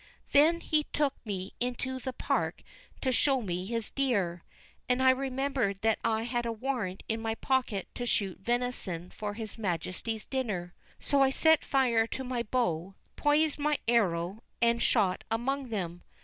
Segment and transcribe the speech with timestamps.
[0.31, 2.63] Then he took me into the park
[3.01, 4.43] to show me his deer;
[4.89, 9.35] and I remembered that I had a warrant in my pocket to shoot venison for
[9.35, 10.73] his majesty's dinner.
[10.99, 16.01] So I set fire to my bow, poised my arrow, and shot among them.